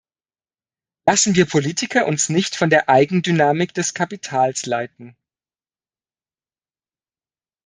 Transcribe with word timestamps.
Lassen 1.05 1.35
wir 1.35 1.45
Politiker 1.45 2.07
uns 2.07 2.27
nicht 2.27 2.55
von 2.55 2.71
der 2.71 2.89
Eigendynamik 2.89 3.71
des 3.75 3.93
Kapitals 3.93 4.65
leiten! 4.65 5.15